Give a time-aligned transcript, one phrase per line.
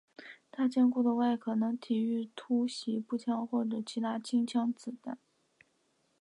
[0.51, 5.19] 他坚固的外壳能抵御突袭步枪或者其他轻机枪的子弹。